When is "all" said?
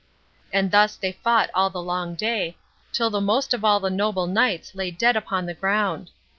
1.53-1.69, 3.63-3.79